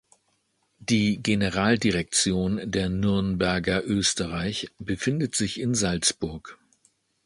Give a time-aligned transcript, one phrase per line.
[0.79, 6.57] Die Generaldirektion der Nürnberger Österreich befindet sich in Salzburg.